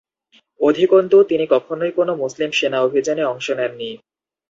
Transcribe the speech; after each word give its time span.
অধিকন্তু, 0.59 1.17
তিনি 1.23 1.45
কখনোই 1.47 1.91
কোন 1.91 2.09
মুসলিম 2.13 2.49
সেনা 2.51 2.77
অভিযানে 2.81 3.23
অংশ 3.23 3.47
নেন 3.51 3.71
নি। 3.75 3.89